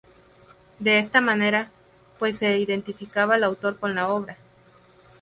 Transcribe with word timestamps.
De 0.79 0.97
esta 0.97 1.21
manera, 1.21 1.69
pues, 2.17 2.37
se 2.37 2.57
identificaba 2.57 3.35
al 3.35 3.43
autor 3.43 3.77
con 3.77 3.93
la 3.93 4.09
obra. 4.09 4.35